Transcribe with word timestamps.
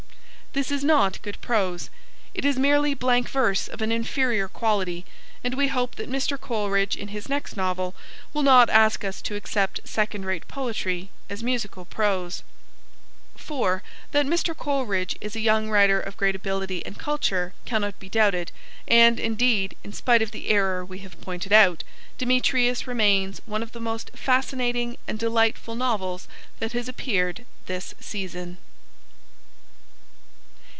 This 0.53 0.69
is 0.69 0.83
not 0.83 1.21
good 1.21 1.39
prose; 1.39 1.89
it 2.33 2.43
is 2.43 2.59
merely 2.59 2.93
blank 2.93 3.29
verse 3.29 3.69
of 3.69 3.81
an 3.81 3.89
inferior 3.89 4.49
quality, 4.49 5.05
and 5.45 5.53
we 5.53 5.69
hope 5.69 5.95
that 5.95 6.09
Mr. 6.11 6.37
Coleridge 6.37 6.97
in 6.97 7.07
his 7.07 7.29
next 7.29 7.55
novel 7.55 7.95
will 8.33 8.43
not 8.43 8.69
ask 8.69 9.05
us 9.05 9.21
to 9.21 9.35
accept 9.37 9.79
second 9.85 10.25
rate 10.25 10.45
poetry 10.49 11.09
as 11.29 11.41
musical 11.41 11.85
prose. 11.85 12.43
For, 13.37 13.81
that 14.11 14.25
Mr. 14.25 14.53
Coleridge 14.53 15.15
is 15.21 15.37
a 15.37 15.39
young 15.39 15.69
writer 15.69 16.01
of 16.01 16.17
great 16.17 16.35
ability 16.35 16.85
and 16.85 16.99
culture 16.99 17.53
cannot 17.63 17.97
be 17.97 18.09
doubted 18.09 18.51
and, 18.89 19.21
indeed, 19.21 19.77
in 19.85 19.93
spite 19.93 20.21
of 20.21 20.31
the 20.31 20.49
error 20.49 20.83
we 20.83 20.99
have 20.99 21.21
pointed 21.21 21.53
out, 21.53 21.85
Demetrius 22.17 22.85
remains 22.87 23.39
one 23.45 23.63
of 23.63 23.71
the 23.71 23.79
most 23.79 24.11
fascinating 24.15 24.97
and 25.07 25.17
delightful 25.17 25.75
novels 25.75 26.27
that 26.59 26.73
has 26.73 26.89
appeared 26.89 27.45
this 27.67 27.95
season. 28.01 28.57